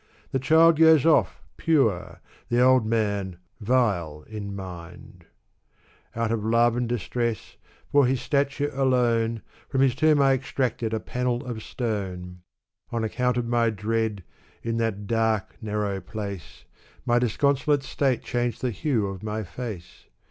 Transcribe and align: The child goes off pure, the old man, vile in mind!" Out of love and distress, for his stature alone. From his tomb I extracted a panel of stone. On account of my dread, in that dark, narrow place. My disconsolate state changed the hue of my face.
The 0.31 0.39
child 0.39 0.79
goes 0.79 1.05
off 1.05 1.43
pure, 1.57 2.21
the 2.49 2.59
old 2.59 2.87
man, 2.87 3.37
vile 3.59 4.23
in 4.27 4.55
mind!" 4.55 5.27
Out 6.15 6.31
of 6.31 6.43
love 6.43 6.75
and 6.75 6.89
distress, 6.89 7.55
for 7.91 8.07
his 8.07 8.19
stature 8.19 8.71
alone. 8.73 9.43
From 9.69 9.81
his 9.81 9.93
tomb 9.93 10.19
I 10.19 10.33
extracted 10.33 10.91
a 10.91 10.99
panel 10.99 11.45
of 11.45 11.61
stone. 11.61 12.41
On 12.91 13.03
account 13.03 13.37
of 13.37 13.45
my 13.45 13.69
dread, 13.69 14.23
in 14.63 14.77
that 14.77 15.05
dark, 15.05 15.57
narrow 15.61 16.01
place. 16.01 16.65
My 17.05 17.19
disconsolate 17.19 17.83
state 17.83 18.23
changed 18.23 18.61
the 18.63 18.71
hue 18.71 19.05
of 19.05 19.21
my 19.21 19.43
face. 19.43 20.07